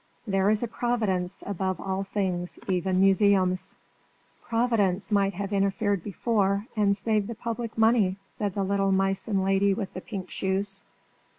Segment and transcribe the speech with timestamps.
[0.25, 3.75] There is a Providence above all things, even museums."
[4.41, 9.75] "Providence might have interfered before, and saved the public money," said the little Meissen lady
[9.75, 10.81] with the pink shoes.